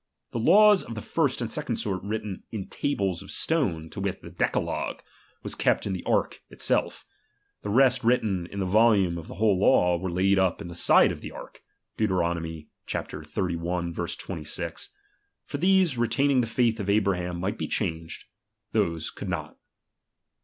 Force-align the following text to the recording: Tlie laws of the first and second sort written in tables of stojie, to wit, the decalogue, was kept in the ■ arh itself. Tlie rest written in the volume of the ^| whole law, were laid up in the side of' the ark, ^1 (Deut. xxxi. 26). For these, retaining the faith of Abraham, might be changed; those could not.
Tlie 0.33 0.43
laws 0.43 0.81
of 0.81 0.95
the 0.95 1.01
first 1.03 1.41
and 1.41 1.51
second 1.51 1.75
sort 1.75 2.01
written 2.01 2.41
in 2.51 2.69
tables 2.69 3.21
of 3.21 3.29
stojie, 3.29 3.91
to 3.91 3.99
wit, 3.99 4.23
the 4.23 4.31
decalogue, 4.31 5.01
was 5.43 5.53
kept 5.53 5.85
in 5.85 5.93
the 5.93 6.01
■ 6.03 6.09
arh 6.11 6.39
itself. 6.49 7.05
Tlie 7.63 7.75
rest 7.75 8.03
written 8.03 8.47
in 8.47 8.57
the 8.59 8.65
volume 8.65 9.19
of 9.19 9.27
the 9.27 9.35
^| 9.35 9.37
whole 9.37 9.59
law, 9.59 9.99
were 9.99 10.09
laid 10.09 10.39
up 10.39 10.59
in 10.59 10.69
the 10.69 10.73
side 10.73 11.11
of' 11.11 11.21
the 11.21 11.31
ark, 11.31 11.61
^1 11.99 12.07
(Deut. 12.07 12.65
xxxi. 13.27 14.17
26). 14.17 14.89
For 15.45 15.59
these, 15.59 15.99
retaining 15.99 16.41
the 16.41 16.47
faith 16.47 16.79
of 16.79 16.89
Abraham, 16.89 17.39
might 17.39 17.59
be 17.59 17.67
changed; 17.67 18.25
those 18.71 19.11
could 19.11 19.29
not. 19.29 19.59